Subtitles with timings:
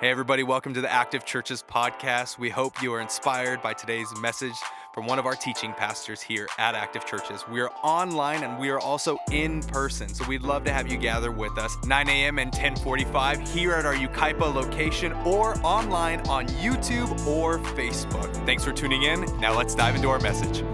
[0.00, 2.38] Hey, everybody, welcome to the Active Churches podcast.
[2.38, 4.54] We hope you are inspired by today's message
[4.94, 7.46] from one of our teaching pastors here at Active Churches.
[7.46, 10.96] We are online and we are also in person, so we'd love to have you
[10.96, 12.38] gather with us 9 a.m.
[12.38, 18.34] and 10:45 here at our Yucaipa location or online on YouTube or Facebook.
[18.46, 19.26] Thanks for tuning in.
[19.38, 20.64] Now let's dive into our message.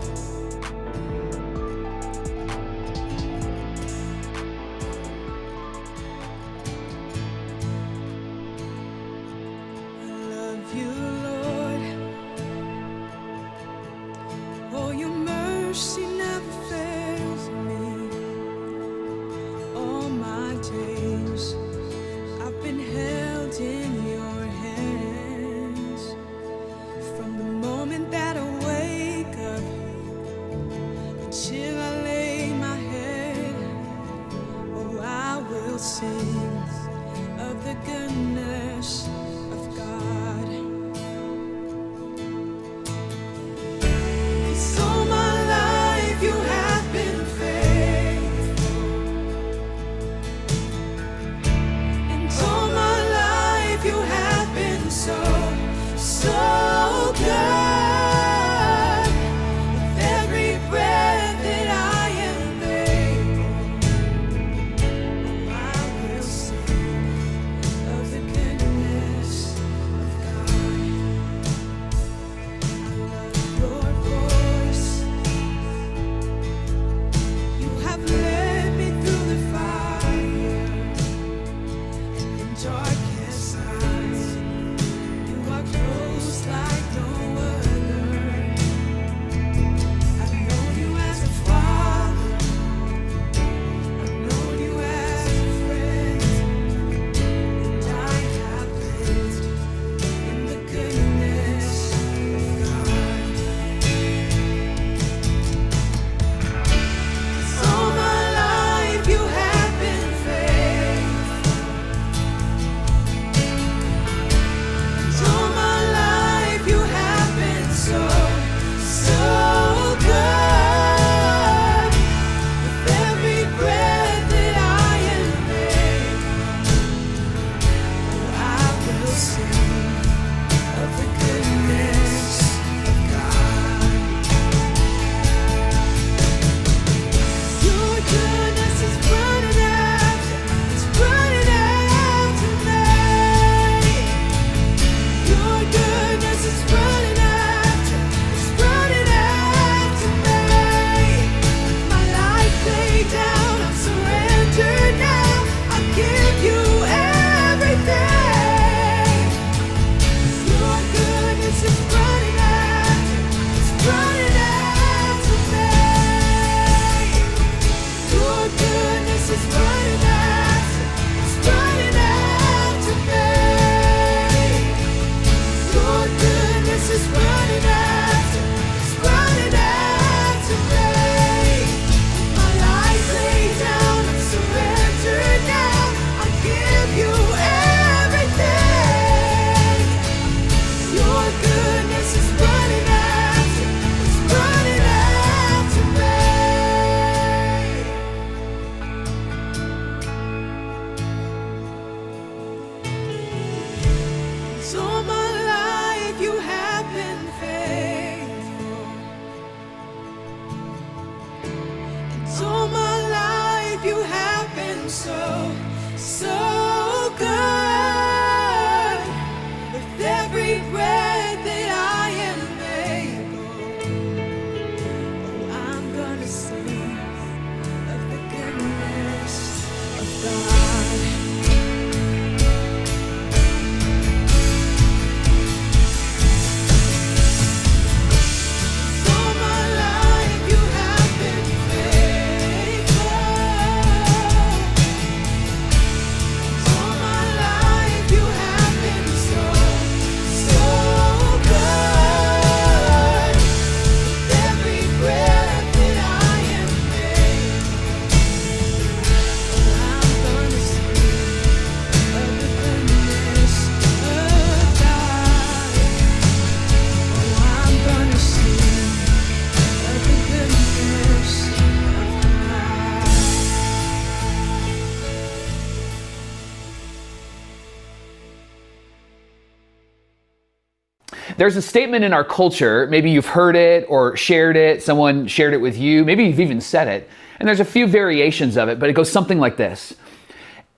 [281.37, 285.53] There's a statement in our culture, maybe you've heard it or shared it, someone shared
[285.53, 288.79] it with you, maybe you've even said it, and there's a few variations of it,
[288.79, 289.95] but it goes something like this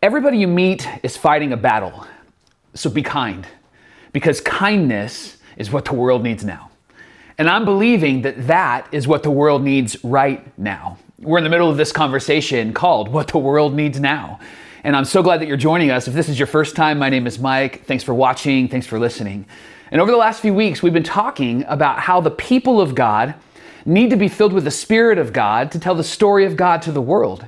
[0.02, 2.06] Everybody you meet is fighting a battle,
[2.74, 3.46] so be kind,
[4.12, 6.70] because kindness is what the world needs now.
[7.38, 10.98] And I'm believing that that is what the world needs right now.
[11.20, 14.40] We're in the middle of this conversation called What the World Needs Now.
[14.82, 16.08] And I'm so glad that you're joining us.
[16.08, 17.84] If this is your first time, my name is Mike.
[17.84, 18.66] Thanks for watching.
[18.66, 19.46] Thanks for listening.
[19.90, 23.34] And over the last few weeks, we've been talking about how the people of God
[23.84, 26.82] need to be filled with the Spirit of God to tell the story of God
[26.82, 27.46] to the world.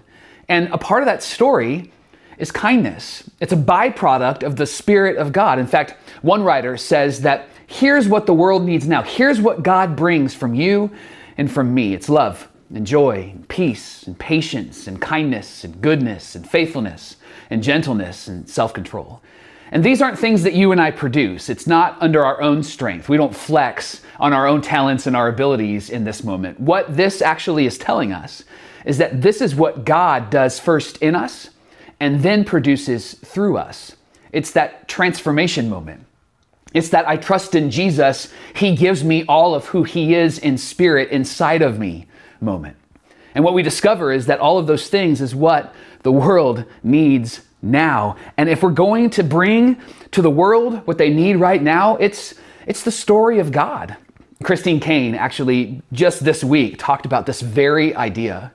[0.48, 1.92] And a part of that story
[2.38, 3.28] is kindness.
[3.40, 5.58] It's a byproduct of the Spirit of God.
[5.58, 9.02] In fact, one writer says that here's what the world needs now.
[9.02, 10.90] Here's what God brings from you
[11.36, 16.34] and from me it's love and joy and peace and patience and kindness and goodness
[16.34, 17.16] and faithfulness
[17.50, 19.20] and gentleness and self control.
[19.72, 21.48] And these aren't things that you and I produce.
[21.48, 23.08] It's not under our own strength.
[23.08, 26.58] We don't flex on our own talents and our abilities in this moment.
[26.58, 28.44] What this actually is telling us
[28.84, 31.50] is that this is what God does first in us
[32.00, 33.94] and then produces through us.
[34.32, 36.04] It's that transformation moment.
[36.72, 38.32] It's that I trust in Jesus.
[38.54, 42.06] He gives me all of who He is in spirit inside of me
[42.40, 42.76] moment.
[43.34, 47.42] And what we discover is that all of those things is what the world needs
[47.62, 48.16] now.
[48.36, 49.80] And if we're going to bring
[50.12, 52.34] to the world what they need right now, it's
[52.66, 53.96] it's the story of God.
[54.42, 58.52] Christine Caine actually just this week talked about this very idea.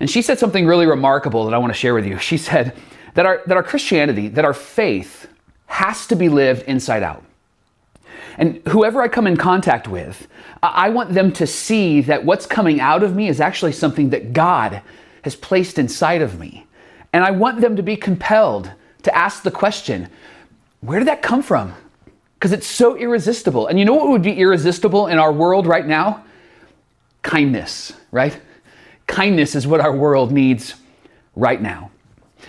[0.00, 2.18] And she said something really remarkable that I want to share with you.
[2.18, 2.74] She said
[3.14, 5.28] that our that our Christianity, that our faith
[5.66, 7.24] has to be lived inside out.
[8.38, 10.28] And whoever I come in contact with,
[10.62, 14.32] I want them to see that what's coming out of me is actually something that
[14.32, 14.80] God
[15.22, 16.67] has placed inside of me.
[17.12, 18.70] And I want them to be compelled
[19.02, 20.08] to ask the question
[20.80, 21.74] where did that come from?
[22.34, 23.66] Because it's so irresistible.
[23.66, 26.24] And you know what would be irresistible in our world right now?
[27.22, 28.38] Kindness, right?
[29.08, 30.74] Kindness is what our world needs
[31.34, 31.90] right now.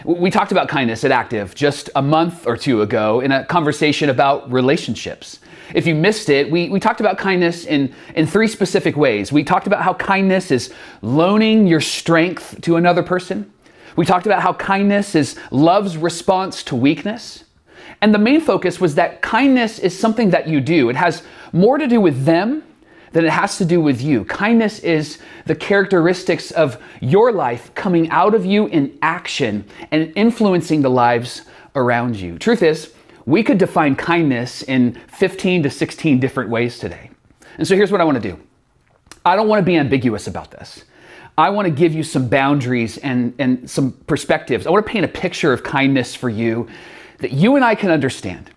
[0.05, 4.09] We talked about kindness at Active just a month or two ago in a conversation
[4.09, 5.39] about relationships.
[5.73, 9.31] If you missed it, we, we talked about kindness in, in three specific ways.
[9.31, 10.71] We talked about how kindness is
[11.01, 13.51] loaning your strength to another person.
[13.95, 17.43] We talked about how kindness is love's response to weakness.
[18.01, 20.89] And the main focus was that kindness is something that you do.
[20.89, 22.63] It has more to do with them
[23.11, 24.23] than it has to do with you.
[24.25, 30.81] Kindness is the characteristics of your life coming out of you in action and influencing
[30.81, 31.41] the lives
[31.75, 32.37] around you.
[32.37, 32.93] Truth is,
[33.25, 37.09] we could define kindness in 15 to 16 different ways today.
[37.57, 38.39] And so here's what I want to do
[39.25, 40.83] I don't want to be ambiguous about this.
[41.39, 44.67] I want to give you some boundaries and, and some perspectives.
[44.67, 46.67] I want to paint a picture of kindness for you
[47.19, 48.51] that you and I can understand.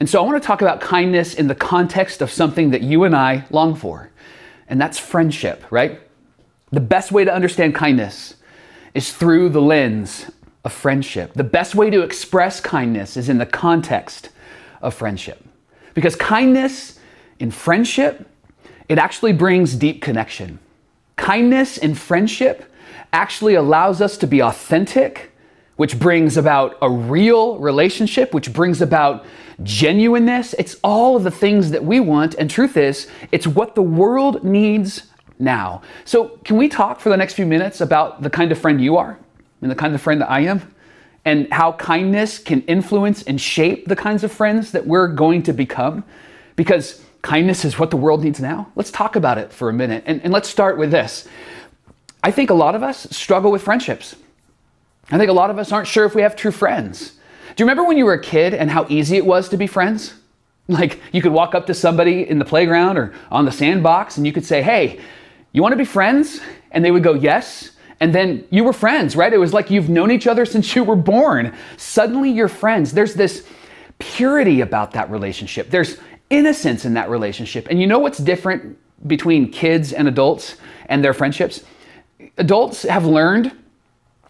[0.00, 3.04] And so I want to talk about kindness in the context of something that you
[3.04, 4.10] and I long for,
[4.66, 6.00] and that's friendship, right?
[6.70, 8.36] The best way to understand kindness
[8.94, 10.30] is through the lens
[10.64, 11.34] of friendship.
[11.34, 14.30] The best way to express kindness is in the context
[14.80, 15.44] of friendship.
[15.92, 16.98] Because kindness
[17.38, 18.26] in friendship,
[18.88, 20.60] it actually brings deep connection.
[21.26, 22.72] Kindness in friendship
[23.12, 25.32] actually allows us to be authentic,
[25.74, 29.26] which brings about a real relationship, which brings about
[29.64, 30.54] genuineness.
[30.56, 32.36] It's all of the things that we want.
[32.36, 35.08] And truth is, it's what the world needs
[35.40, 35.82] now.
[36.04, 38.96] So, can we talk for the next few minutes about the kind of friend you
[38.96, 39.18] are?
[39.62, 40.62] and the kind of friend that I am,
[41.24, 45.52] and how kindness can influence and shape the kinds of friends that we're going to
[45.52, 46.04] become.
[46.54, 48.70] Because kindness is what the world needs now.
[48.76, 50.04] Let's talk about it for a minute.
[50.06, 51.26] And, and let's start with this.
[52.22, 54.14] I think a lot of us struggle with friendships.
[55.10, 57.10] I think a lot of us aren't sure if we have true friends.
[57.56, 59.66] Do you remember when you were a kid and how easy it was to be
[59.66, 60.14] friends?
[60.68, 64.26] Like you could walk up to somebody in the playground or on the sandbox and
[64.26, 65.00] you could say, Hey,
[65.50, 66.40] you want to be friends?
[66.70, 67.72] And they would go, Yes.
[67.98, 69.32] And then you were friends, right?
[69.32, 71.52] It was like you've known each other since you were born.
[71.76, 72.92] Suddenly you're friends.
[72.92, 73.44] There's this
[73.98, 75.98] purity about that relationship, there's
[76.30, 77.68] innocence in that relationship.
[77.70, 80.56] And you know what's different between kids and adults
[80.86, 81.62] and their friendships?
[82.38, 83.52] Adults have learned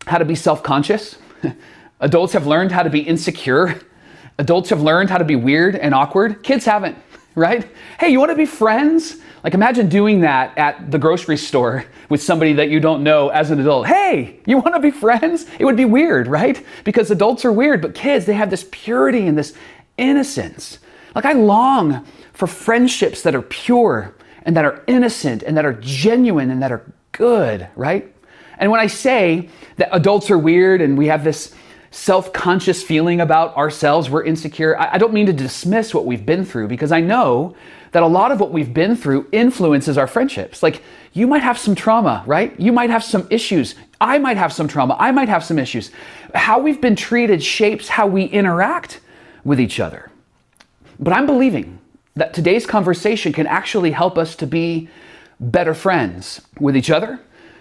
[0.06, 1.16] how to be self conscious,
[2.00, 3.80] adults have learned how to be insecure,
[4.38, 6.42] adults have learned how to be weird and awkward.
[6.42, 6.96] Kids haven't,
[7.34, 7.68] right?
[7.98, 9.16] Hey, you want to be friends?
[9.42, 13.52] Like imagine doing that at the grocery store with somebody that you don't know as
[13.52, 13.86] an adult.
[13.86, 15.46] Hey, you want to be friends?
[15.60, 16.64] It would be weird, right?
[16.82, 19.54] Because adults are weird, but kids, they have this purity and this
[19.96, 20.80] innocence.
[21.16, 22.04] Like I long
[22.34, 26.70] for friendships that are pure and that are innocent and that are genuine and that
[26.70, 28.14] are good, right?
[28.58, 31.54] And when I say that adults are weird and we have this
[31.90, 34.78] self conscious feeling about ourselves, we're insecure.
[34.78, 37.56] I, I don't mean to dismiss what we've been through because I know
[37.92, 40.62] that a lot of what we've been through influences our friendships.
[40.62, 40.82] Like
[41.14, 42.58] you might have some trauma, right?
[42.60, 43.74] You might have some issues.
[44.02, 44.94] I might have some trauma.
[45.00, 45.92] I might have some issues.
[46.34, 49.00] How we've been treated shapes how we interact
[49.44, 50.10] with each other.
[50.98, 51.78] But I'm believing
[52.14, 54.88] that today's conversation can actually help us to be
[55.38, 57.20] better friends with each other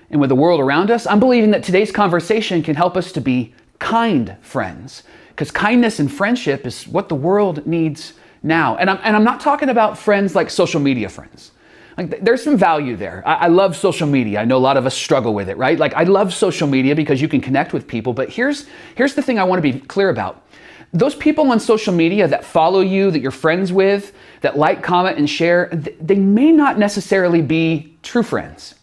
[0.10, 1.06] and with the world around us.
[1.06, 6.12] I'm believing that today's conversation can help us to be kind friends because kindness and
[6.12, 8.78] friendship is what the world needs now.
[8.78, 11.52] And I'm, and I'm not talking about friends like social media friends.
[11.98, 13.24] Like there's some value there.
[13.26, 14.40] I, I, love social media.
[14.40, 15.78] I know a lot of us struggle with it, right?
[15.80, 18.14] Like I love social media because you can connect with people.
[18.14, 18.66] But here's
[18.96, 20.46] here's the thing I want to be clear about.
[20.96, 25.18] Those people on social media that follow you, that you're friends with, that like, comment,
[25.18, 28.76] and share, they may not necessarily be true friends.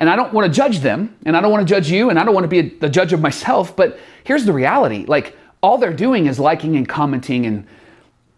[0.00, 2.18] And I don't want to judge them, and I don't want to judge you, and
[2.18, 3.76] I don't want to be a, the judge of myself.
[3.76, 7.66] But here's the reality: like all they're doing is liking and commenting and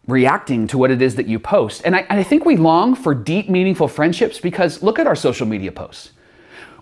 [0.08, 1.82] reacting to what it is that you post.
[1.84, 5.16] And I, and I think we long for deep, meaningful friendships because look at our
[5.16, 6.10] social media posts.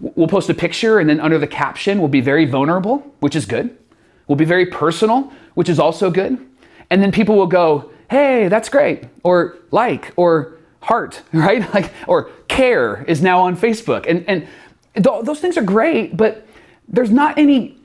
[0.00, 3.44] We'll post a picture and then under the caption we'll be very vulnerable, which is
[3.44, 3.76] good.
[4.32, 6.38] We'll be very personal, which is also good.
[6.88, 11.62] And then people will go, hey, that's great, or like, or heart, right?
[11.74, 14.06] Like, or care is now on Facebook.
[14.08, 14.48] And, and
[14.94, 16.46] th- those things are great, but
[16.88, 17.76] there's not any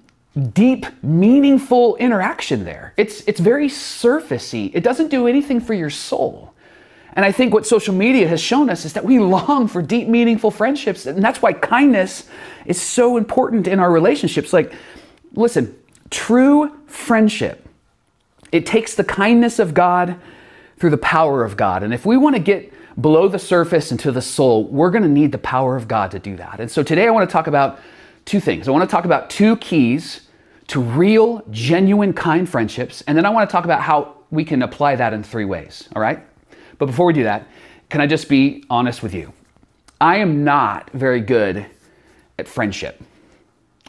[0.54, 2.94] deep, meaningful interaction there.
[2.96, 4.72] It's, it's very surfacey.
[4.74, 6.54] It doesn't do anything for your soul.
[7.12, 10.08] And I think what social media has shown us is that we long for deep,
[10.08, 11.08] meaningful friendships.
[11.08, 12.26] And that's why kindness
[12.66, 14.54] is so important in our relationships.
[14.54, 14.74] Like,
[15.34, 15.78] listen,
[16.10, 17.68] true friendship,
[18.52, 20.20] it takes the kindness of God
[20.78, 21.84] through the power of God.
[21.84, 25.10] And if we want to get below the surface into the soul, we're going to
[25.10, 26.60] need the power of God to do that.
[26.60, 27.80] And so today I want to talk about
[28.26, 28.68] two things.
[28.68, 30.22] I want to talk about two keys
[30.68, 33.02] to real, genuine, kind friendships.
[33.08, 35.88] And then I want to talk about how we can apply that in three ways,
[35.96, 36.20] all right?
[36.78, 37.48] But before we do that,
[37.90, 39.32] can I just be honest with you?
[40.02, 41.66] I am not very good
[42.38, 43.02] at friendship.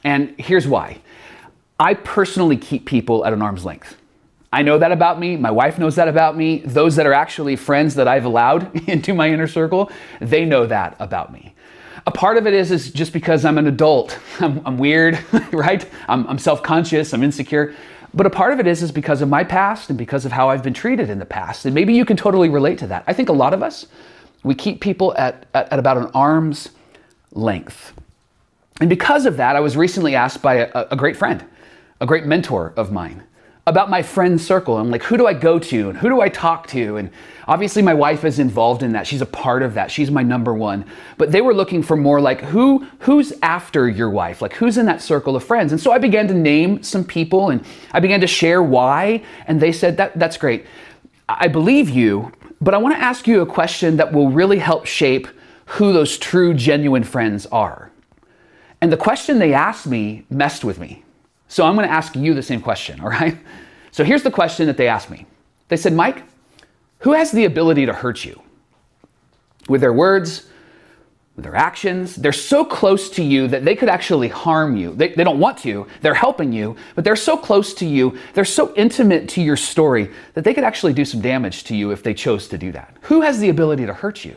[0.05, 1.01] And here's why
[1.81, 3.97] I personally keep people at an arm's length.
[4.53, 5.37] I know that about me.
[5.37, 6.61] My wife knows that about me.
[6.61, 10.97] Those that are actually friends that I've allowed into my inner circle, they know that
[10.99, 11.55] about me.
[12.07, 14.19] A part of it is, is just because I'm an adult.
[14.41, 15.19] I'm, I'm weird,
[15.53, 15.87] right?
[16.09, 17.75] I'm, I'm self conscious, I'm insecure.
[18.15, 20.49] But a part of it is, is because of my past and because of how
[20.49, 21.67] I've been treated in the past.
[21.67, 23.05] And maybe you can totally relate to that.
[23.07, 23.87] I think a lot of us,
[24.43, 26.71] we keep people at, at, at about an arm's
[27.33, 27.93] length.
[28.81, 31.45] And because of that, I was recently asked by a, a great friend,
[32.01, 33.25] a great mentor of mine,
[33.67, 34.79] about my friend circle.
[34.79, 36.97] I'm like, who do I go to and who do I talk to?
[36.97, 37.11] And
[37.47, 39.07] obviously, my wife is involved in that.
[39.07, 39.91] She's a part of that.
[39.91, 40.85] She's my number one.
[41.19, 44.41] But they were looking for more like who who's after your wife?
[44.41, 45.73] Like who's in that circle of friends?
[45.73, 49.23] And so I began to name some people and I began to share why.
[49.47, 50.65] And they said that that's great.
[51.29, 54.87] I believe you, but I want to ask you a question that will really help
[54.87, 55.29] shape
[55.67, 57.91] who those true, genuine friends are.
[58.81, 61.05] And the question they asked me messed with me.
[61.49, 63.37] So I'm going to ask you the same question, all right?
[63.91, 65.27] So here's the question that they asked me.
[65.69, 66.23] They said, Mike,
[67.01, 68.41] who has the ability to hurt you?
[69.69, 70.49] With their words,
[71.39, 72.17] with their actions.
[72.17, 74.93] They're so close to you that they could actually harm you.
[74.93, 78.45] They, they don't want to, they're helping you, but they're so close to you, they're
[78.45, 82.03] so intimate to your story that they could actually do some damage to you if
[82.03, 82.97] they chose to do that.
[83.03, 84.37] Who has the ability to hurt you?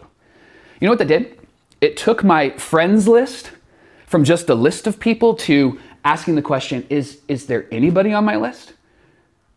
[0.79, 1.39] You know what they did?
[1.81, 3.49] It took my friends list
[4.05, 8.25] from just a list of people to asking the question is, is there anybody on
[8.25, 8.73] my list?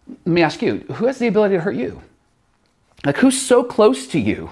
[0.08, 2.02] Let me ask you, who has the ability to hurt you?
[3.04, 4.50] Like who's so close to you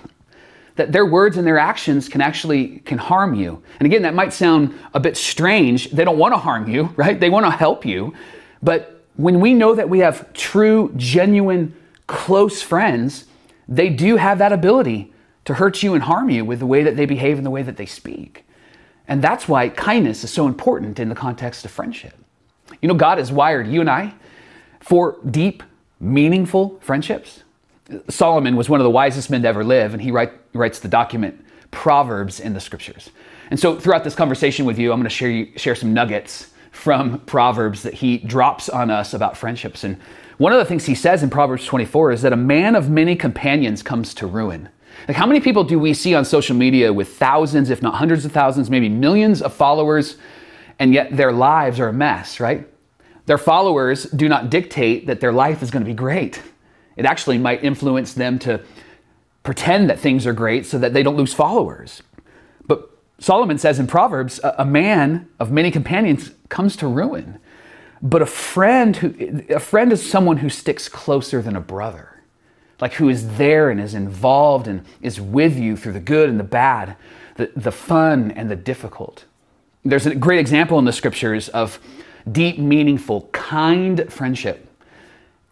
[0.76, 3.62] that their words and their actions can actually can harm you?
[3.78, 5.90] And again, that might sound a bit strange.
[5.90, 7.18] They don't want to harm you, right?
[7.18, 8.14] They want to help you.
[8.62, 11.74] But when we know that we have true, genuine,
[12.06, 13.26] close friends,
[13.68, 15.12] they do have that ability
[15.44, 17.62] to hurt you and harm you with the way that they behave and the way
[17.62, 18.44] that they speak.
[19.08, 22.14] And that's why kindness is so important in the context of friendship.
[22.80, 24.14] You know, God has wired you and I
[24.80, 25.62] for deep,
[26.00, 27.42] meaningful friendships.
[28.08, 30.88] Solomon was one of the wisest men to ever live, and he write, writes the
[30.88, 33.10] document Proverbs in the scriptures.
[33.50, 36.50] And so, throughout this conversation with you, I'm going to share, you, share some nuggets
[36.70, 39.84] from Proverbs that he drops on us about friendships.
[39.84, 39.98] And
[40.38, 43.14] one of the things he says in Proverbs 24 is that a man of many
[43.14, 44.70] companions comes to ruin.
[45.08, 48.24] Like, how many people do we see on social media with thousands, if not hundreds
[48.24, 50.16] of thousands, maybe millions of followers,
[50.78, 52.68] and yet their lives are a mess, right?
[53.26, 56.42] Their followers do not dictate that their life is going to be great.
[56.96, 58.60] It actually might influence them to
[59.42, 62.02] pretend that things are great so that they don't lose followers.
[62.66, 67.38] But Solomon says in Proverbs, a man of many companions comes to ruin.
[68.02, 72.11] But a friend who a friend is someone who sticks closer than a brother.
[72.82, 76.40] Like who is there and is involved and is with you through the good and
[76.40, 76.96] the bad,
[77.36, 79.24] the, the fun and the difficult.
[79.84, 81.78] There's a great example in the scriptures of
[82.32, 84.66] deep, meaningful, kind friendship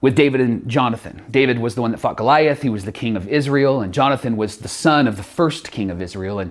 [0.00, 1.22] with David and Jonathan.
[1.30, 4.36] David was the one that fought Goliath, he was the king of Israel, and Jonathan
[4.36, 6.40] was the son of the first king of Israel.
[6.40, 6.50] And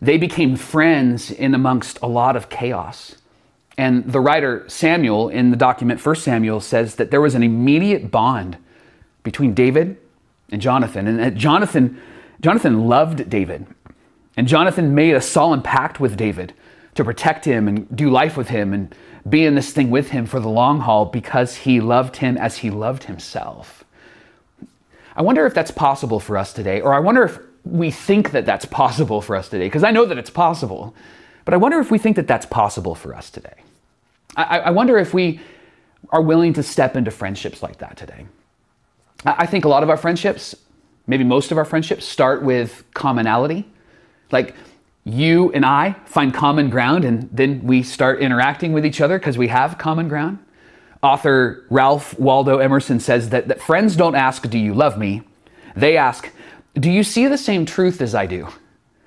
[0.00, 3.14] they became friends in amongst a lot of chaos.
[3.76, 8.10] And the writer Samuel in the document 1 Samuel says that there was an immediate
[8.10, 8.56] bond
[9.22, 9.96] between David
[10.50, 11.06] and Jonathan.
[11.06, 12.00] And Jonathan,
[12.40, 13.66] Jonathan loved David.
[14.36, 16.52] And Jonathan made a solemn pact with David
[16.94, 18.94] to protect him and do life with him and
[19.28, 22.58] be in this thing with him for the long haul because he loved him as
[22.58, 23.84] he loved himself.
[25.16, 28.46] I wonder if that's possible for us today, or I wonder if we think that
[28.46, 30.94] that's possible for us today, because I know that it's possible,
[31.44, 33.54] but I wonder if we think that that's possible for us today.
[34.36, 35.40] I, I wonder if we
[36.10, 38.26] are willing to step into friendships like that today.
[39.24, 40.54] I, think a lot of our friendships,
[41.06, 43.66] maybe most of our friendships, start with commonality.
[44.30, 44.54] Like
[45.04, 49.38] you and I find common ground and then we start interacting with each other because
[49.38, 50.38] we have common ground.
[51.02, 55.22] Author Ralph Waldo Emerson says that, that friends don't ask, Do you love me?
[55.76, 56.30] They ask,
[56.74, 58.48] Do you see the same truth as I do?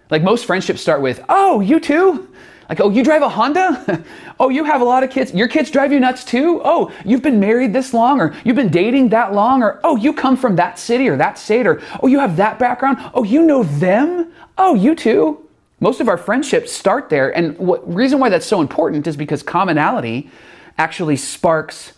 [0.10, 2.30] Like most friendships start with, Oh, you too?
[2.72, 4.02] Like, oh, you drive a Honda?
[4.40, 5.34] oh, you have a lot of kids.
[5.34, 6.62] Your kids drive you nuts too?
[6.64, 10.14] Oh, you've been married this long, or you've been dating that long, or oh, you
[10.14, 12.98] come from that city or that state, or oh, you have that background.
[13.14, 14.32] Oh, you know them?
[14.58, 15.46] Oh, you too.
[15.82, 17.36] Most of our friendships start there.
[17.36, 20.30] And what reason why that's so important is because commonality
[20.78, 21.92] actually sparks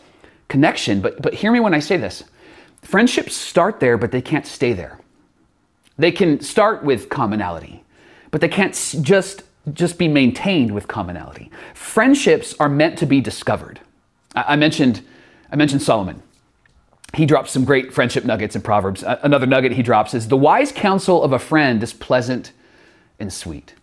[0.48, 1.02] connection.
[1.02, 2.24] But, but hear me when I say this
[2.82, 5.00] friendships start there, but they can't stay there.
[6.00, 7.84] They can start with commonality,
[8.32, 11.50] but they can't just, just be maintained with commonality.
[11.74, 13.80] Friendships are meant to be discovered.
[14.36, 15.06] I, mentioned,
[15.52, 16.22] I mentioned Solomon.
[17.14, 19.04] He drops some great friendship nuggets in Proverbs.
[19.04, 22.52] Another nugget he drops is the wise counsel of a friend is pleasant
[23.20, 23.74] and sweet.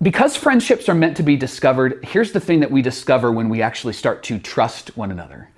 [0.00, 3.62] Because friendships are meant to be discovered, here's the thing that we discover when we
[3.62, 5.48] actually start to trust one another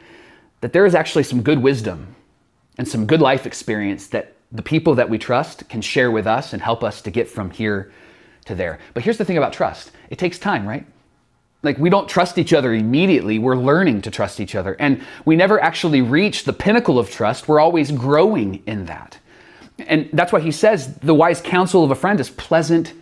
[0.61, 2.14] that there is actually some good wisdom
[2.76, 6.52] and some good life experience that the people that we trust can share with us
[6.52, 7.92] and help us to get from here
[8.46, 8.79] to there.
[8.94, 10.87] But here's the thing about trust it takes time, right?
[11.62, 13.38] Like, we don't trust each other immediately.
[13.38, 14.76] We're learning to trust each other.
[14.79, 17.48] And we never actually reach the pinnacle of trust.
[17.48, 19.18] We're always growing in that.
[19.79, 22.94] And that's why he says the wise counsel of a friend is pleasant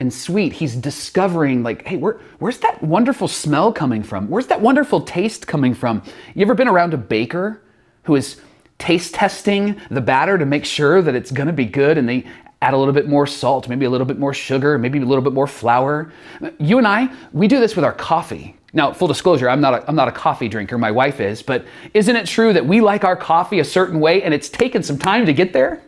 [0.00, 0.54] and sweet.
[0.54, 4.28] He's discovering, like, hey, where, where's that wonderful smell coming from?
[4.28, 6.02] Where's that wonderful taste coming from?
[6.34, 7.60] You ever been around a baker
[8.04, 8.40] who is
[8.78, 12.24] taste testing the batter to make sure that it's gonna be good and they
[12.60, 15.22] add a little bit more salt, maybe a little bit more sugar, maybe a little
[15.22, 16.12] bit more flour?
[16.58, 18.56] You and I, we do this with our coffee.
[18.72, 21.64] Now, full disclosure, I'm not, a, I'm not a coffee drinker, my wife is, but
[21.94, 24.98] isn't it true that we like our coffee a certain way and it's taken some
[24.98, 25.82] time to get there?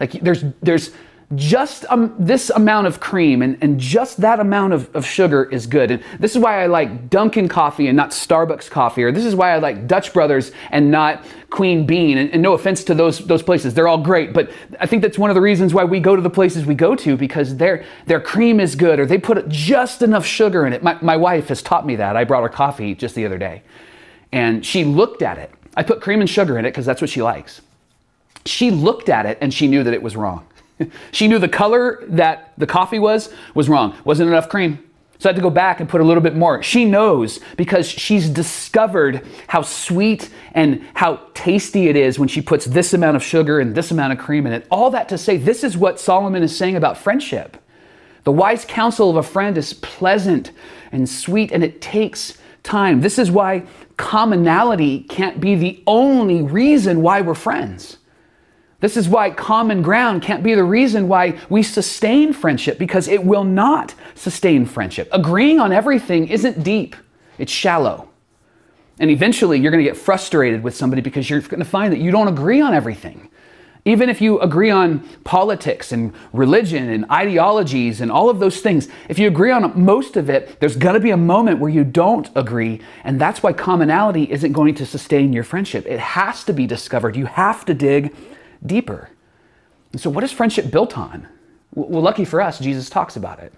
[0.00, 0.92] Like there's there's
[1.34, 5.66] just um, this amount of cream and, and just that amount of, of sugar is
[5.66, 5.90] good.
[5.90, 9.34] And this is why I like Dunkin' coffee and not Starbucks coffee, or this is
[9.34, 12.16] why I like Dutch Brothers and not Queen Bean.
[12.18, 14.32] And, and no offense to those those places, they're all great.
[14.32, 16.76] But I think that's one of the reasons why we go to the places we
[16.76, 20.72] go to because their their cream is good or they put just enough sugar in
[20.72, 20.84] it.
[20.84, 22.16] My, my wife has taught me that.
[22.16, 23.62] I brought her coffee just the other day.
[24.30, 25.50] And she looked at it.
[25.76, 27.62] I put cream and sugar in it because that's what she likes.
[28.44, 30.46] She looked at it and she knew that it was wrong.
[31.12, 33.94] She knew the color that the coffee was was wrong.
[34.04, 34.82] Wasn't enough cream.
[35.18, 36.62] So I had to go back and put a little bit more.
[36.62, 42.66] She knows because she's discovered how sweet and how tasty it is when she puts
[42.66, 44.66] this amount of sugar and this amount of cream in it.
[44.70, 47.56] All that to say, this is what Solomon is saying about friendship.
[48.24, 50.50] The wise counsel of a friend is pleasant
[50.92, 53.00] and sweet, and it takes time.
[53.00, 53.64] This is why
[53.96, 57.98] commonality can't be the only reason why we're friends.
[58.80, 63.24] This is why common ground can't be the reason why we sustain friendship because it
[63.24, 65.08] will not sustain friendship.
[65.12, 66.94] Agreeing on everything isn't deep,
[67.38, 68.10] it's shallow.
[68.98, 72.00] And eventually you're going to get frustrated with somebody because you're going to find that
[72.00, 73.30] you don't agree on everything.
[73.86, 78.88] Even if you agree on politics and religion and ideologies and all of those things,
[79.08, 81.84] if you agree on most of it, there's going to be a moment where you
[81.84, 82.80] don't agree.
[83.04, 85.86] And that's why commonality isn't going to sustain your friendship.
[85.86, 87.14] It has to be discovered.
[87.14, 88.12] You have to dig
[88.66, 89.10] deeper.
[89.92, 91.28] And so, what is friendship built on?
[91.74, 93.52] Well, lucky for us, Jesus talks about it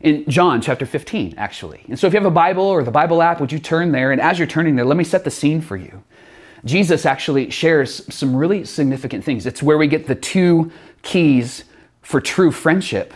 [0.00, 1.84] in John chapter 15, actually.
[1.88, 4.12] And so, if you have a Bible or the Bible app, would you turn there?
[4.12, 6.02] And as you're turning there, let me set the scene for you.
[6.64, 9.46] Jesus actually shares some really significant things.
[9.46, 10.72] It's where we get the two
[11.02, 11.64] keys
[12.02, 13.14] for true friendship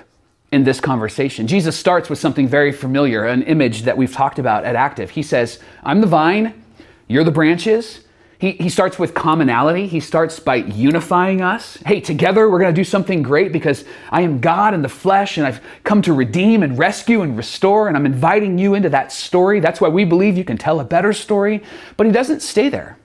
[0.52, 1.46] in this conversation.
[1.46, 5.10] Jesus starts with something very familiar, an image that we've talked about at Active.
[5.10, 6.64] He says, I'm the vine,
[7.08, 8.00] you're the branches.
[8.40, 9.86] He, he starts with commonality.
[9.86, 11.76] He starts by unifying us.
[11.84, 15.36] Hey, together we're going to do something great because I am God in the flesh
[15.36, 19.12] and I've come to redeem and rescue and restore, and I'm inviting you into that
[19.12, 19.60] story.
[19.60, 21.62] That's why we believe you can tell a better story.
[21.98, 22.96] But he doesn't stay there.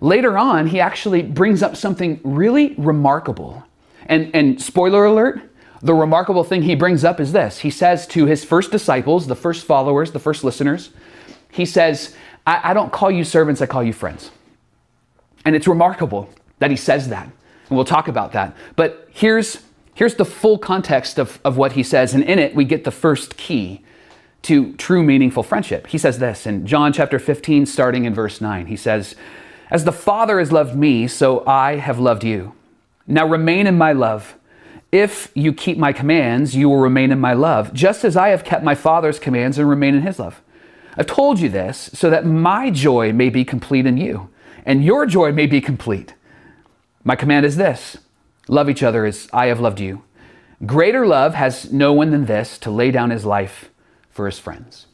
[0.00, 3.64] Later on, he actually brings up something really remarkable.
[4.06, 5.40] And, and spoiler alert,
[5.82, 7.58] the remarkable thing he brings up is this.
[7.58, 10.90] He says to his first disciples, the first followers, the first listeners,
[11.50, 12.14] he says,
[12.46, 14.30] I, I don't call you servants, I call you friends.
[15.44, 17.24] And it's remarkable that he says that.
[17.24, 18.56] And we'll talk about that.
[18.76, 19.62] But here's,
[19.94, 22.14] here's the full context of, of what he says.
[22.14, 23.82] And in it, we get the first key
[24.42, 25.86] to true meaningful friendship.
[25.86, 28.66] He says this in John chapter 15, starting in verse 9.
[28.66, 29.14] He says,
[29.70, 32.54] As the Father has loved me, so I have loved you.
[33.06, 34.36] Now remain in my love.
[34.92, 38.44] If you keep my commands, you will remain in my love, just as I have
[38.44, 40.40] kept my Father's commands and remain in his love.
[40.96, 44.28] I've told you this so that my joy may be complete in you,
[44.70, 46.14] and your joy may be complete.
[47.02, 47.96] My command is this
[48.46, 50.04] love each other as I have loved you.
[50.64, 53.70] Greater love has no one than this to lay down his life
[54.10, 54.86] for his friends.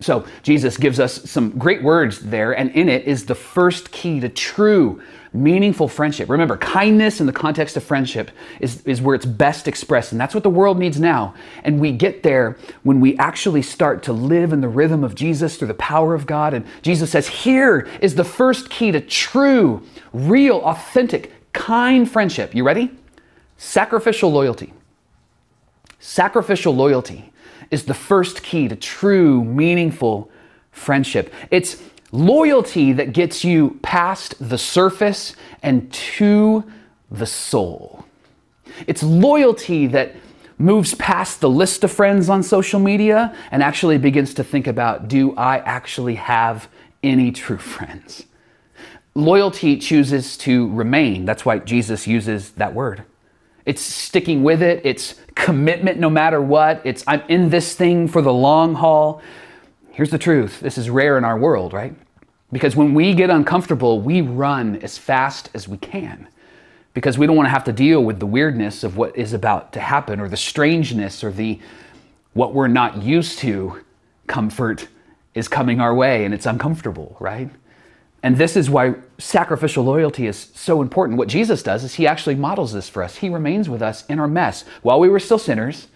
[0.00, 4.20] So, Jesus gives us some great words there, and in it is the first key
[4.20, 5.00] to true,
[5.32, 6.28] meaningful friendship.
[6.28, 8.30] Remember, kindness in the context of friendship
[8.60, 11.34] is, is where it's best expressed, and that's what the world needs now.
[11.64, 15.56] And we get there when we actually start to live in the rhythm of Jesus
[15.56, 16.52] through the power of God.
[16.52, 19.82] And Jesus says, Here is the first key to true,
[20.12, 22.54] real, authentic, kind friendship.
[22.54, 22.90] You ready?
[23.56, 24.74] Sacrificial loyalty.
[25.98, 27.32] Sacrificial loyalty
[27.70, 30.30] is the first key to true, meaningful
[30.70, 31.32] friendship.
[31.50, 31.82] It's
[32.12, 36.64] loyalty that gets you past the surface and to
[37.10, 38.04] the soul.
[38.86, 40.14] It's loyalty that
[40.58, 45.08] moves past the list of friends on social media and actually begins to think about
[45.08, 46.68] do I actually have
[47.02, 48.24] any true friends?
[49.14, 51.24] Loyalty chooses to remain.
[51.24, 53.04] That's why Jesus uses that word.
[53.64, 54.80] It's sticking with it.
[54.84, 56.82] It's commitment no matter what.
[56.84, 59.22] It's I'm in this thing for the long haul.
[59.92, 61.94] Here's the truth this is rare in our world, right?
[62.50, 66.26] Because when we get uncomfortable, we run as fast as we can
[66.94, 69.72] because we don't want to have to deal with the weirdness of what is about
[69.74, 71.60] to happen or the strangeness or the
[72.32, 73.80] what we're not used to
[74.26, 74.88] comfort
[75.34, 77.50] is coming our way and it's uncomfortable, right?
[78.22, 81.18] And this is why sacrificial loyalty is so important.
[81.18, 83.16] What Jesus does is he actually models this for us.
[83.16, 84.64] He remains with us in our mess.
[84.82, 85.88] While we were still sinners,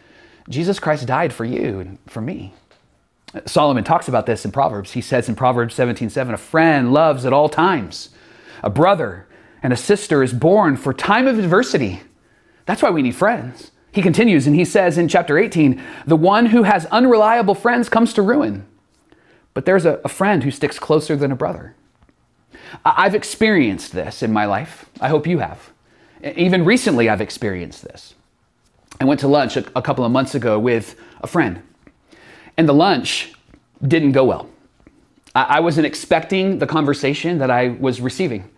[0.49, 2.55] Jesus Christ died for you and for me.
[3.47, 4.93] Solomon talks about this in Proverbs.
[4.93, 8.11] He says in Proverbs 17:7, a friend loves at all times.
[8.63, 9.27] A brother
[9.63, 12.01] and a sister is born for time of adversity.
[12.67, 13.71] That's why we need friends.
[13.93, 18.13] He continues and he says in chapter 18, the one who has unreliable friends comes
[18.15, 18.67] to ruin.
[19.55, 21.75] But there's a, a friend who sticks closer than a brother.
[22.85, 24.89] I've experienced this in my life.
[25.01, 25.71] I hope you have.
[26.23, 28.15] Even recently, I've experienced this.
[29.01, 31.63] I went to lunch a, couple of months ago with a friend,
[32.57, 33.33] and the lunch
[33.87, 34.51] didn't go well.
[35.35, 38.51] I wasn't expecting the conversation that I was receiving.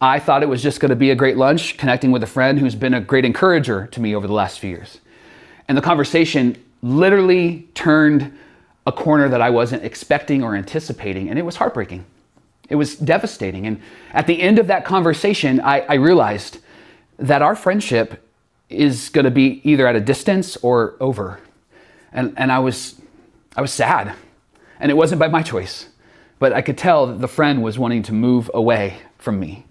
[0.00, 2.58] I thought it was just going to be a great lunch, connecting with a friend
[2.58, 4.98] who's been a great encourager to me over the last few years.
[5.68, 8.36] And the conversation literally turned
[8.86, 12.04] a corner that I wasn't expecting or anticipating, and it was heartbreaking.
[12.68, 13.66] It was devastating.
[13.66, 13.80] And
[14.12, 16.58] at the end of that conversation, I, I realized
[17.18, 18.22] that our friendship
[18.68, 21.40] is going to be either at a distance or over.
[22.12, 23.00] And, and I, was,
[23.56, 24.14] I was sad.
[24.80, 25.88] And it wasn't by my choice.
[26.38, 29.64] But I could tell that the friend was wanting to move away from me.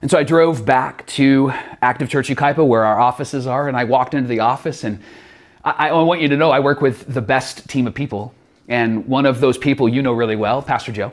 [0.00, 3.84] And so I drove back to Active Church Yucaipa, where our offices are, and I
[3.84, 4.84] walked into the office.
[4.84, 5.00] And
[5.64, 8.32] I, I want you to know I work with the best team of people.
[8.68, 11.12] And one of those people you know really well, Pastor Joe.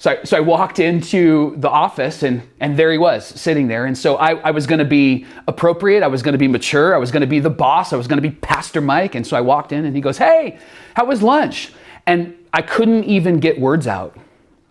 [0.00, 3.84] So I, so I walked into the office and, and there he was sitting there.
[3.84, 6.04] And so I, I was going to be appropriate.
[6.04, 6.94] I was going to be mature.
[6.94, 7.92] I was going to be the boss.
[7.92, 9.16] I was going to be Pastor Mike.
[9.16, 10.58] And so I walked in and he goes, Hey,
[10.94, 11.72] how was lunch?
[12.06, 14.16] And I couldn't even get words out.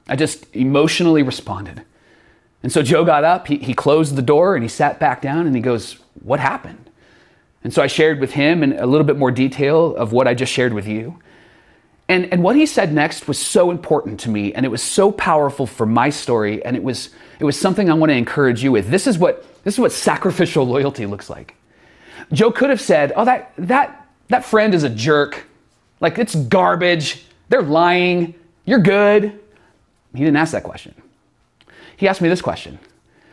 [0.07, 1.83] I just emotionally responded.
[2.63, 5.45] And so Joe got up, he, he closed the door and he sat back down
[5.45, 6.89] and he goes, What happened?
[7.65, 10.33] And so I shared with him in a little bit more detail of what I
[10.33, 11.19] just shared with you.
[12.09, 15.11] And, and what he said next was so important to me, and it was so
[15.11, 18.71] powerful for my story, and it was, it was something I want to encourage you
[18.71, 18.89] with.
[18.89, 21.55] This is, what, this is what sacrificial loyalty looks like.
[22.31, 25.45] Joe could have said, Oh, that, that, that friend is a jerk.
[25.99, 27.25] Like, it's garbage.
[27.49, 28.35] They're lying.
[28.65, 29.39] You're good.
[30.13, 30.95] He didn't ask that question.
[31.97, 32.79] He asked me this question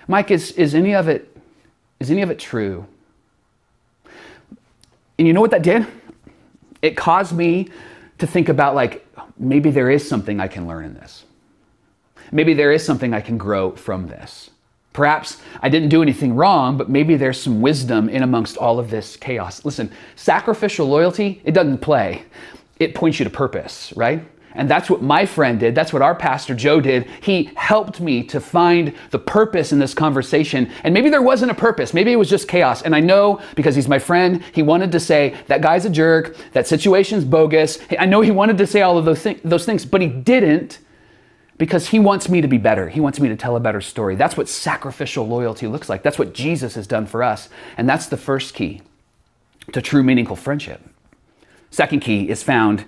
[0.08, 1.36] Mike, is, is, any, of it,
[2.00, 2.86] is any of it true?
[5.18, 5.86] And you know what that did?
[6.82, 7.68] It caused me
[8.24, 9.06] to think about like
[9.38, 11.24] maybe there is something I can learn in this.
[12.32, 14.50] Maybe there is something I can grow from this.
[14.94, 18.90] Perhaps I didn't do anything wrong, but maybe there's some wisdom in amongst all of
[18.90, 19.64] this chaos.
[19.64, 22.24] Listen, sacrificial loyalty, it doesn't play.
[22.78, 24.24] It points you to purpose, right?
[24.54, 25.74] And that's what my friend did.
[25.74, 27.08] That's what our pastor Joe did.
[27.20, 30.70] He helped me to find the purpose in this conversation.
[30.84, 31.92] And maybe there wasn't a purpose.
[31.92, 32.82] Maybe it was just chaos.
[32.82, 36.36] And I know because he's my friend, he wanted to say that guy's a jerk,
[36.52, 37.78] that situation's bogus.
[37.98, 40.78] I know he wanted to say all of those, th- those things, but he didn't
[41.58, 42.88] because he wants me to be better.
[42.88, 44.16] He wants me to tell a better story.
[44.16, 46.02] That's what sacrificial loyalty looks like.
[46.02, 47.48] That's what Jesus has done for us.
[47.76, 48.82] And that's the first key
[49.72, 50.80] to true meaningful friendship.
[51.70, 52.84] Second key is found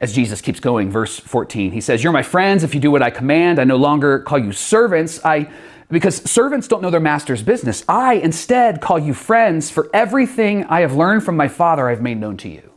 [0.00, 1.72] as Jesus keeps going, verse 14.
[1.72, 3.58] He says, You're my friends if you do what I command.
[3.58, 5.24] I no longer call you servants.
[5.24, 5.50] I
[5.90, 7.84] because servants don't know their master's business.
[7.88, 12.18] I instead call you friends, for everything I have learned from my Father I've made
[12.18, 12.70] known to you.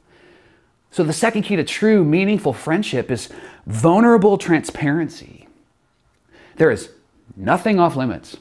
[0.91, 3.29] So, the second key to true, meaningful friendship is
[3.65, 5.47] vulnerable transparency.
[6.57, 6.89] There is
[7.35, 8.37] nothing off limits.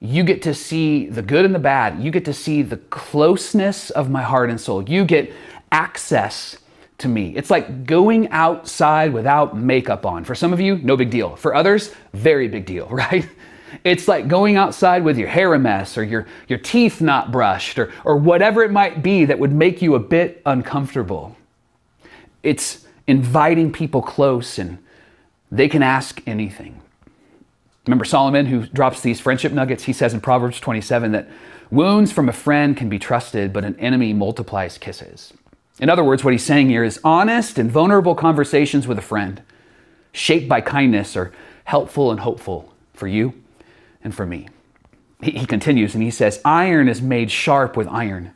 [0.00, 2.00] You get to see the good and the bad.
[2.00, 4.88] You get to see the closeness of my heart and soul.
[4.88, 5.32] You get
[5.72, 6.58] access
[6.98, 7.34] to me.
[7.36, 10.24] It's like going outside without makeup on.
[10.24, 11.36] For some of you, no big deal.
[11.36, 13.28] For others, very big deal, right?
[13.84, 17.78] It's like going outside with your hair a mess or your, your teeth not brushed
[17.78, 21.36] or, or whatever it might be that would make you a bit uncomfortable.
[22.42, 24.78] It's inviting people close and
[25.50, 26.80] they can ask anything.
[27.86, 29.84] Remember Solomon, who drops these friendship nuggets?
[29.84, 31.28] He says in Proverbs 27 that
[31.70, 35.32] wounds from a friend can be trusted, but an enemy multiplies kisses.
[35.78, 39.42] In other words, what he's saying here is honest and vulnerable conversations with a friend,
[40.12, 41.32] shaped by kindness, are
[41.64, 43.34] helpful and hopeful for you
[44.02, 44.48] and for me.
[45.22, 48.32] He, continues and he says, Iron is made sharp with iron,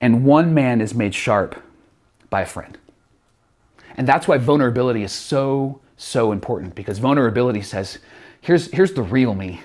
[0.00, 1.62] and one man is made sharp
[2.30, 2.78] by a friend.
[3.96, 7.98] And that's why vulnerability is so, so important because vulnerability says,
[8.40, 9.62] here's, here's the real me.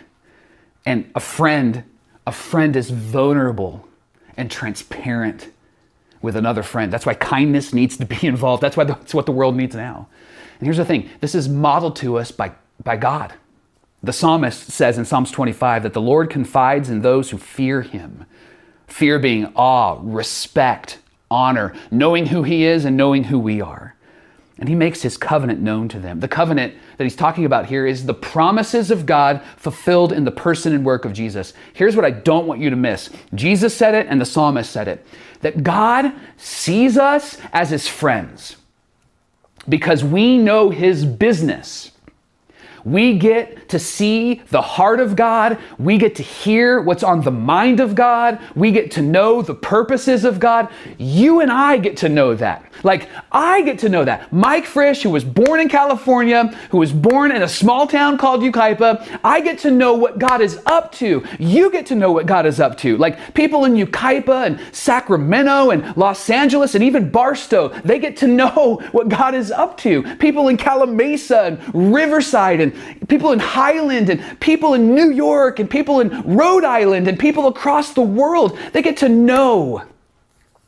[0.86, 1.84] And a friend,
[2.26, 3.88] a friend is vulnerable
[4.36, 5.53] and transparent
[6.24, 6.92] with another friend.
[6.92, 8.64] That's why kindness needs to be involved.
[8.64, 10.08] That's why that's what the world needs now.
[10.60, 13.34] And here's the thing this is modeled to us by, by God.
[14.02, 18.26] The psalmist says in Psalms 25 that the Lord confides in those who fear him.
[18.88, 21.00] Fear being awe, respect,
[21.32, 23.96] honor, knowing who he is and knowing who we are.
[24.64, 26.22] And he makes his covenant known to them.
[26.22, 30.32] The covenant that he's talking about here is the promises of God fulfilled in the
[30.32, 31.52] person and work of Jesus.
[31.74, 34.88] Here's what I don't want you to miss Jesus said it, and the psalmist said
[34.88, 35.06] it
[35.42, 38.56] that God sees us as his friends
[39.68, 41.92] because we know his business.
[42.86, 45.58] We get to see the heart of God.
[45.80, 48.40] We get to hear what's on the mind of God.
[48.56, 50.70] We get to know the purposes of God.
[50.98, 52.66] You and I get to know that.
[52.84, 54.34] Like, I get to know that.
[54.34, 58.42] Mike Frisch, who was born in California, who was born in a small town called
[58.42, 61.24] Yucaipa, I get to know what God is up to.
[61.40, 62.98] You get to know what God is up to.
[62.98, 68.28] Like, people in Yucaipa and Sacramento and Los Angeles and even Barstow, they get to
[68.28, 70.04] know what God is up to.
[70.18, 72.73] People in Calimesa and Riverside and
[73.08, 77.48] people in Highland and people in New York and people in Rhode Island and people
[77.48, 79.84] across the world, they get to know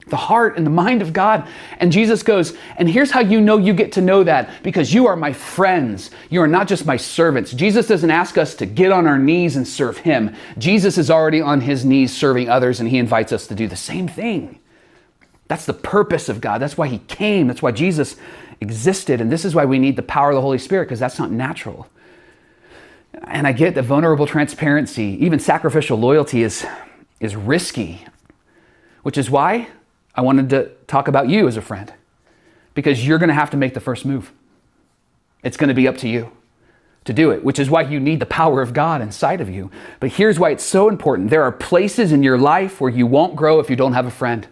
[0.08, 1.48] the heart and the mind of God.
[1.80, 5.08] And Jesus goes, and here's how you know you get to know that because you
[5.08, 6.12] are my friends.
[6.30, 7.52] You are not just my servants.
[7.52, 10.36] Jesus doesn't ask us to get on our knees and serve him.
[10.58, 13.76] Jesus is already on his knees serving others, and he invites us to do the
[13.76, 14.60] same thing.
[15.48, 16.60] That's the purpose of God.
[16.60, 17.48] That's why he came.
[17.48, 18.16] That's why Jesus
[18.62, 19.22] existed.
[19.22, 21.32] And this is why we need the power of the Holy Spirit because that's not
[21.32, 21.88] natural.
[23.24, 26.66] And I get that vulnerable transparency, even sacrificial loyalty, is,
[27.20, 28.06] is risky,
[29.04, 29.68] which is why
[30.16, 31.94] I wanted to talk about you as a friend,
[32.74, 34.32] because you're going to have to make the first move.
[35.44, 36.32] It's going to be up to you
[37.06, 39.70] to do it, which is why you need the power of God inside of you.
[40.00, 43.36] But here's why it's so important there are places in your life where you won't
[43.36, 44.48] grow if you don't have a friend.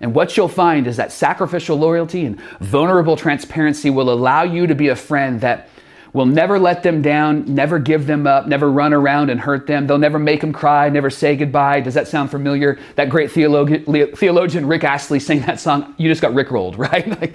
[0.00, 4.74] And what you'll find is that sacrificial loyalty and vulnerable transparency will allow you to
[4.74, 5.68] be a friend that
[6.14, 9.86] will never let them down, never give them up, never run around and hurt them.
[9.86, 11.80] They'll never make them cry, never say goodbye.
[11.80, 12.78] Does that sound familiar?
[12.94, 15.94] That great theologian, theologian Rick Astley sang that song.
[15.98, 17.06] You just got rickrolled, right?
[17.20, 17.34] like,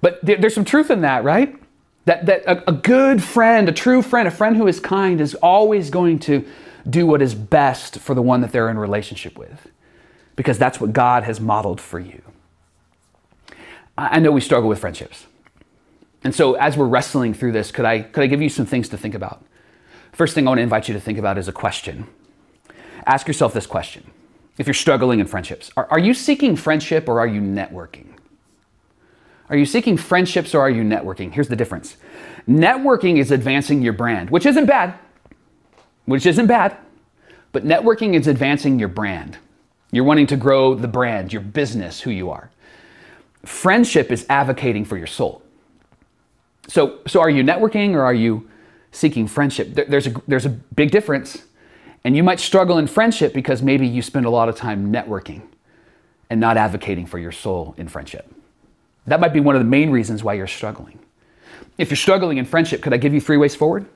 [0.00, 1.56] but there's some truth in that, right?
[2.04, 5.34] That, that a, a good friend, a true friend, a friend who is kind is
[5.34, 6.46] always going to
[6.88, 9.68] do what is best for the one that they're in relationship with
[10.36, 12.22] because that's what God has modeled for you.
[13.96, 15.26] I know we struggle with friendships.
[16.24, 18.88] And so as we're wrestling through this, could I, could I give you some things
[18.88, 19.44] to think about?
[20.12, 22.06] First thing I want to invite you to think about is a question.
[23.06, 24.10] Ask yourself this question
[24.56, 25.70] if you're struggling in friendships.
[25.76, 28.14] Are, are you seeking friendship or are you networking?
[29.50, 31.32] Are you seeking friendships or are you networking?
[31.32, 31.96] Here's the difference
[32.48, 34.94] networking is advancing your brand, which isn't bad,
[36.06, 36.76] which isn't bad,
[37.52, 39.38] but networking is advancing your brand.
[39.92, 42.50] You're wanting to grow the brand, your business, who you are.
[43.44, 45.43] Friendship is advocating for your soul.
[46.68, 48.48] So, so are you networking or are you
[48.92, 49.74] seeking friendship?
[49.74, 51.44] There, there's, a, there's a big difference.
[52.04, 55.42] And you might struggle in friendship because maybe you spend a lot of time networking
[56.30, 58.32] and not advocating for your soul in friendship.
[59.06, 60.98] That might be one of the main reasons why you're struggling.
[61.76, 63.86] If you're struggling in friendship, could I give you three ways forward?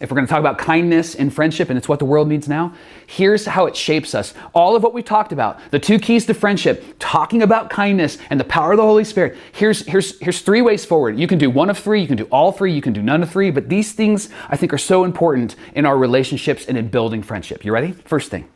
[0.00, 2.48] If we're going to talk about kindness and friendship and it's what the world needs
[2.48, 2.74] now,
[3.06, 4.34] here's how it shapes us.
[4.52, 8.40] All of what we talked about, the two keys to friendship, talking about kindness and
[8.40, 9.36] the power of the Holy Spirit.
[9.52, 11.16] Here's here's here's three ways forward.
[11.16, 13.22] You can do one of three, you can do all three, you can do none
[13.22, 16.88] of three, but these things I think are so important in our relationships and in
[16.88, 17.64] building friendship.
[17.64, 17.92] You ready?
[17.92, 18.48] First thing.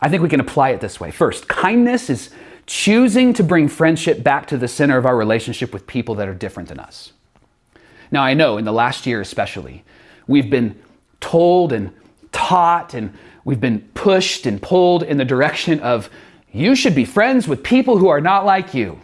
[0.00, 1.12] I think we can apply it this way.
[1.12, 2.30] First, kindness is
[2.66, 6.34] choosing to bring friendship back to the center of our relationship with people that are
[6.34, 7.12] different than us.
[8.10, 9.84] Now, I know in the last year especially,
[10.26, 10.80] we've been
[11.20, 11.92] told and
[12.32, 16.10] taught and we've been pushed and pulled in the direction of
[16.52, 19.00] you should be friends with people who are not like you.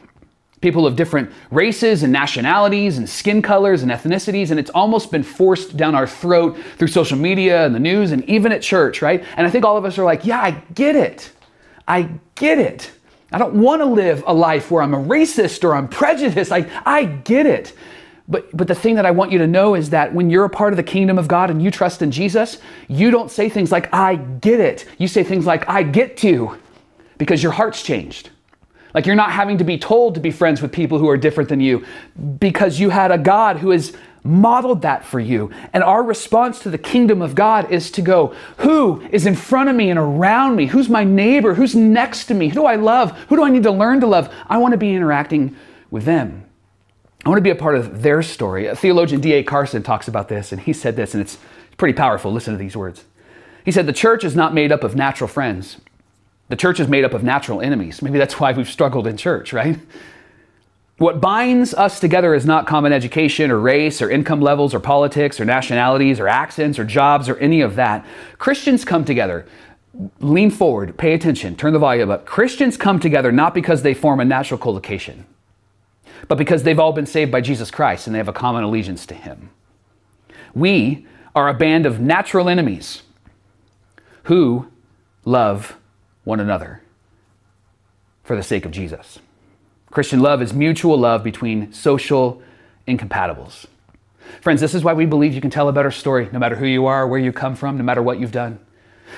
[0.61, 5.23] People of different races and nationalities and skin colors and ethnicities, and it's almost been
[5.23, 9.25] forced down our throat through social media and the news and even at church, right?
[9.37, 11.31] And I think all of us are like, yeah, I get it.
[11.87, 12.91] I get it.
[13.31, 16.51] I don't want to live a life where I'm a racist or I'm prejudiced.
[16.51, 17.73] I, I get it.
[18.29, 20.51] But, but the thing that I want you to know is that when you're a
[20.51, 23.73] part of the kingdom of God and you trust in Jesus, you don't say things
[23.73, 24.87] like, I get it.
[24.99, 26.59] You say things like, I get to,
[27.17, 28.31] because your heart's changed.
[28.95, 31.49] Like you're not having to be told to be friends with people who are different
[31.49, 31.85] than you
[32.39, 35.51] because you had a God who has modeled that for you.
[35.73, 39.71] And our response to the kingdom of God is to go, who is in front
[39.71, 40.67] of me and around me?
[40.67, 41.55] Who's my neighbor?
[41.55, 42.49] Who's next to me?
[42.49, 43.13] Who do I love?
[43.29, 44.35] Who do I need to learn to love?
[44.49, 45.57] I want to be interacting
[45.91, 46.48] with them.
[47.25, 48.67] I want to be a part of their story.
[48.67, 49.43] A theologian D.A.
[49.43, 51.39] Carson talks about this, and he said this, and it's
[51.77, 52.33] pretty powerful.
[52.33, 53.05] Listen to these words.
[53.65, 55.79] He said, The church is not made up of natural friends,
[56.49, 58.01] the church is made up of natural enemies.
[58.01, 59.79] Maybe that's why we've struggled in church, right?
[60.97, 65.39] What binds us together is not common education or race or income levels or politics
[65.39, 68.05] or nationalities or accents or jobs or any of that.
[68.39, 69.47] Christians come together.
[70.21, 72.25] Lean forward, pay attention, turn the volume up.
[72.25, 75.25] Christians come together not because they form a natural collocation
[76.27, 79.07] but because they've all been saved by Jesus Christ and they have a common allegiance
[79.07, 79.51] to Him.
[80.55, 83.03] We are a band of natural enemies
[84.25, 84.67] who
[85.25, 85.77] love
[86.25, 86.83] one another
[88.25, 89.21] for the sake of Jesus.
[89.91, 92.43] Christian love is mutual love between social
[92.87, 93.67] incompatibles.
[94.41, 96.67] Friends, this is why we believe you can tell a better story no matter who
[96.67, 98.59] you are, where you come from, no matter what you've done.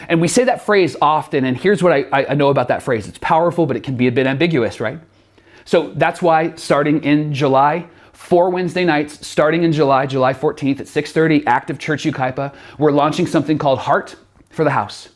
[0.09, 3.09] And we say that phrase often, and here's what I, I know about that phrase
[3.09, 5.01] it's powerful, but it can be a bit ambiguous, right?
[5.65, 10.87] So that's why starting in July, four Wednesday nights, starting in July, July 14th at
[10.87, 14.17] 6:30, Active Church Yucaipa, we're launching something called Heart
[14.51, 15.09] for the House.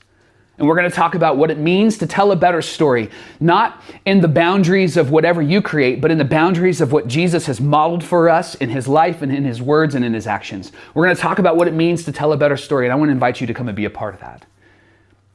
[0.56, 3.82] And we're going to talk about what it means to tell a better story, not
[4.04, 7.60] in the boundaries of whatever you create, but in the boundaries of what Jesus has
[7.60, 10.70] modeled for us in his life and in his words and in his actions.
[10.94, 12.96] We're going to talk about what it means to tell a better story, and I
[12.96, 14.46] want to invite you to come and be a part of that.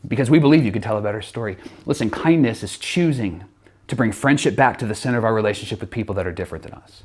[0.07, 1.57] Because we believe you can tell a better story.
[1.85, 3.43] Listen, kindness is choosing
[3.89, 6.63] to bring friendship back to the center of our relationship with people that are different
[6.63, 7.03] than us.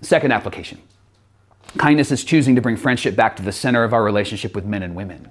[0.00, 0.80] Second application
[1.76, 4.82] kindness is choosing to bring friendship back to the center of our relationship with men
[4.82, 5.30] and women.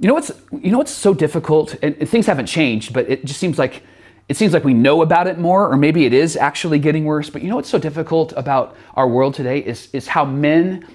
[0.00, 1.74] You know what's, you know what's so difficult?
[1.82, 3.82] And, and things haven't changed, but it just seems like
[4.28, 7.28] it seems like we know about it more, or maybe it is actually getting worse.
[7.28, 10.86] But you know what's so difficult about our world today is, is how men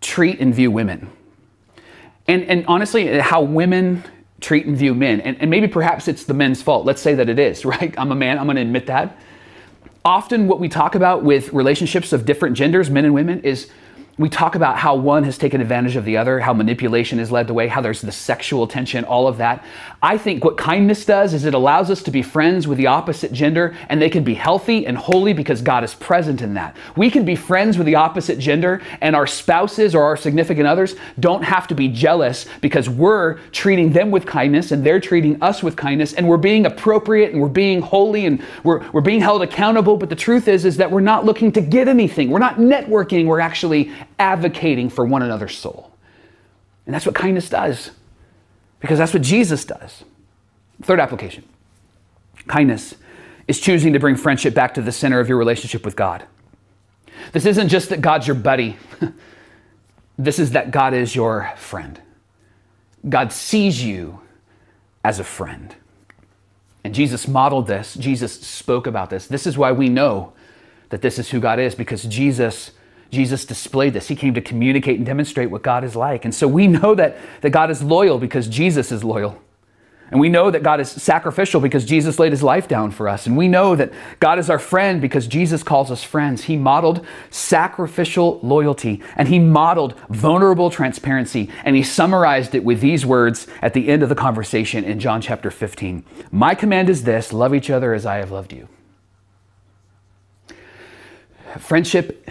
[0.00, 1.10] treat and view women.
[2.26, 4.02] And, and honestly, how women
[4.40, 5.20] treat and view men.
[5.20, 6.86] And, and maybe perhaps it's the men's fault.
[6.86, 7.94] Let's say that it is, right?
[7.98, 9.16] I'm a man, I'm to admit that.
[10.04, 13.70] Often, what we talk about with relationships of different genders, men and women, is
[14.20, 17.46] we talk about how one has taken advantage of the other, how manipulation has led
[17.46, 19.64] the way, how there's the sexual tension, all of that.
[20.02, 23.32] I think what kindness does is it allows us to be friends with the opposite
[23.32, 26.76] gender and they can be healthy and holy because God is present in that.
[26.96, 30.96] We can be friends with the opposite gender and our spouses or our significant others
[31.18, 35.62] don't have to be jealous because we're treating them with kindness and they're treating us
[35.62, 39.40] with kindness and we're being appropriate and we're being holy and we're, we're being held
[39.40, 39.96] accountable.
[39.96, 42.28] But the truth is, is that we're not looking to get anything.
[42.28, 43.24] We're not networking.
[43.24, 43.90] We're actually
[44.20, 45.90] advocating for one another's soul.
[46.86, 47.90] And that's what kindness does,
[48.78, 50.04] because that's what Jesus does.
[50.82, 51.44] Third application
[52.46, 52.94] kindness
[53.46, 56.24] is choosing to bring friendship back to the center of your relationship with God.
[57.32, 58.76] This isn't just that God's your buddy,
[60.18, 62.00] this is that God is your friend.
[63.08, 64.20] God sees you
[65.04, 65.74] as a friend.
[66.82, 69.26] And Jesus modeled this, Jesus spoke about this.
[69.26, 70.32] This is why we know
[70.88, 72.72] that this is who God is because Jesus
[73.10, 74.08] Jesus displayed this.
[74.08, 76.24] He came to communicate and demonstrate what God is like.
[76.24, 79.40] And so we know that, that God is loyal because Jesus is loyal.
[80.10, 83.26] And we know that God is sacrificial because Jesus laid his life down for us.
[83.26, 86.44] And we know that God is our friend because Jesus calls us friends.
[86.44, 91.48] He modeled sacrificial loyalty and he modeled vulnerable transparency.
[91.64, 95.20] And he summarized it with these words at the end of the conversation in John
[95.20, 98.68] chapter 15 My command is this love each other as I have loved you.
[101.58, 102.28] Friendship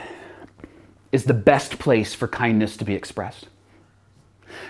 [1.12, 3.48] is the best place for kindness to be expressed.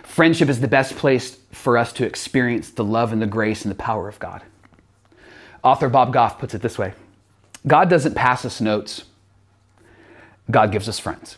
[0.04, 3.72] Friendship is the best place for us to experience the love and the grace and
[3.72, 4.44] the power of God.
[5.64, 6.94] Author Bob Goff puts it this way
[7.68, 9.04] God doesn't pass us notes,
[10.50, 11.38] God gives us friends.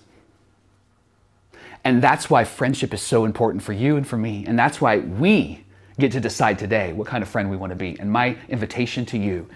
[1.84, 4.46] And that's why friendship is so important for you and for me.
[4.46, 5.64] And that's why we
[6.00, 8.00] get to decide today what kind of friend we want to be.
[8.00, 9.48] And my invitation to you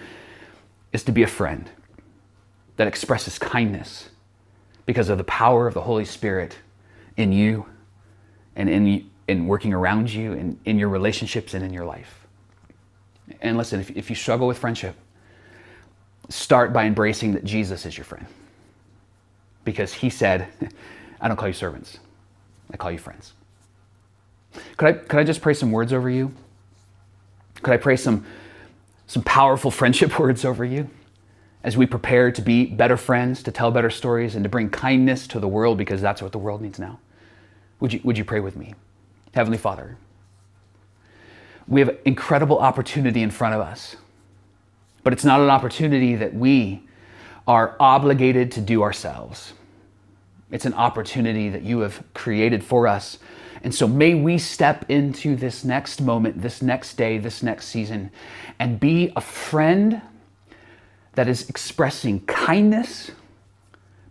[0.91, 1.69] is to be a friend
[2.77, 4.09] that expresses kindness
[4.85, 6.57] because of the power of the Holy Spirit
[7.17, 7.65] in you
[8.55, 12.27] and in, in working around you and in your relationships and in your life.
[13.41, 14.95] And listen, if, if you struggle with friendship,
[16.29, 18.25] start by embracing that Jesus is your friend.
[19.63, 20.47] Because he said,
[21.21, 21.97] I don't call you servants,
[22.71, 23.33] I call you friends.
[24.77, 26.31] Could I, could I just pray some words over you?
[27.61, 28.25] Could I pray some,
[29.07, 30.89] some powerful friendship words over you
[31.65, 35.25] as we prepare to be better friends, to tell better stories, and to bring kindness
[35.25, 36.99] to the world because that's what the world needs now?
[37.79, 38.75] Would you, would you pray with me?
[39.33, 39.97] Heavenly Father,
[41.67, 43.95] we have incredible opportunity in front of us,
[45.03, 46.83] but it's not an opportunity that we
[47.47, 49.53] are obligated to do ourselves.
[50.51, 53.17] It's an opportunity that you have created for us.
[53.63, 58.11] And so may we step into this next moment, this next day, this next season,
[58.59, 60.03] and be a friend
[61.15, 63.11] that is expressing kindness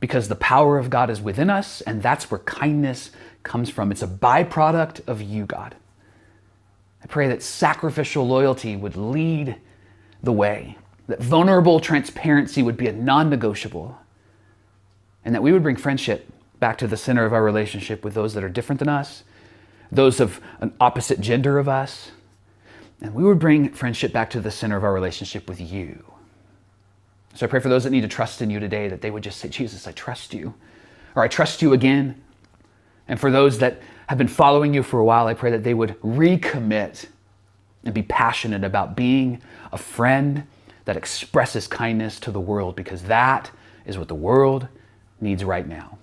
[0.01, 3.11] because the power of God is within us, and that's where kindness
[3.43, 3.91] comes from.
[3.91, 5.77] It's a byproduct of you, God.
[7.03, 9.57] I pray that sacrificial loyalty would lead
[10.23, 10.77] the way,
[11.07, 13.99] that vulnerable transparency would be a non negotiable,
[15.25, 16.31] and that we would bring friendship
[16.61, 19.23] back to the center of our relationship with those that are different than us,
[19.93, 22.11] those of an opposite gender of us,
[23.01, 26.14] and we would bring friendship back to the center of our relationship with you.
[27.35, 29.23] So I pray for those that need to trust in you today that they would
[29.23, 30.55] just say, Jesus, I trust you,
[31.15, 32.23] or I trust you again.
[33.09, 35.75] And for those that have been following you for a while, I pray that they
[35.75, 37.07] would recommit
[37.85, 40.47] and be passionate about being a friend
[40.85, 43.51] that expresses kindness to the world because that
[43.85, 44.69] is what the world
[45.21, 45.99] needs right now.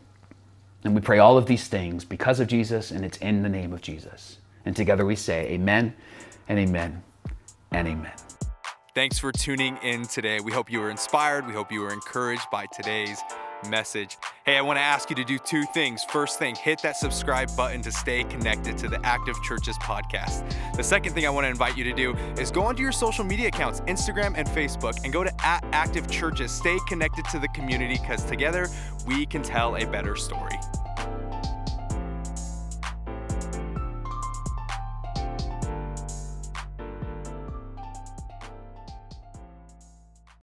[0.83, 3.71] And we pray all of these things because of Jesus, and it's in the name
[3.71, 4.37] of Jesus.
[4.65, 5.93] And together we say, Amen
[6.47, 7.03] and Amen
[7.71, 8.11] and Amen.
[8.93, 10.41] Thanks for tuning in today.
[10.41, 11.47] We hope you were inspired.
[11.47, 13.21] We hope you were encouraged by today's
[13.69, 14.17] message.
[14.45, 16.03] Hey, I want to ask you to do two things.
[16.03, 20.43] First thing, hit that subscribe button to stay connected to the Active Churches podcast.
[20.75, 23.23] The second thing I want to invite you to do is go onto your social
[23.23, 26.51] media accounts, Instagram and Facebook, and go to at Active Churches.
[26.51, 28.67] Stay connected to the community because together
[29.07, 30.59] we can tell a better story.